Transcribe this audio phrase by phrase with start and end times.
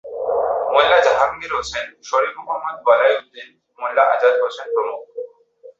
[0.73, 5.01] Molla Jahangir Hossain, Sharif Mohammad Bolai Uddin, Molla Azad Hossain প্রমূখ।